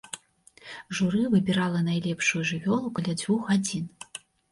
Журы 0.99 1.19
выбірала 1.33 1.79
найлепшую 1.89 2.41
жывёлу 2.53 2.89
каля 2.97 3.13
дзвюх 3.21 3.45
гадзін. 3.51 3.85